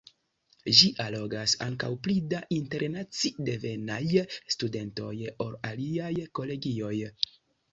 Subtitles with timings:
[0.77, 4.01] Ĝi allogas ankaŭ pli da internaci-devenaj
[4.57, 5.13] studentoj
[5.47, 6.95] ol aliaj kolegioj.